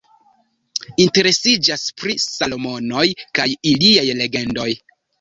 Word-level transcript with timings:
Interesiĝas 1.05 1.85
pri 2.01 2.17
Salomonoj 2.25 3.07
kaj 3.41 3.49
iliaj 3.77 4.11
legendoj. 4.25 4.71